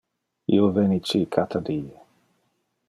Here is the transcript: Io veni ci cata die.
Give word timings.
Io 0.53 0.69
veni 0.77 0.97
ci 1.11 1.21
cata 1.37 1.63
die. 1.69 1.93